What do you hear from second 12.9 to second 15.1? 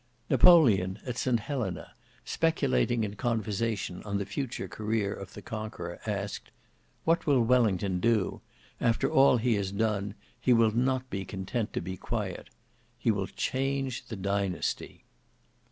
He will change the dynasty."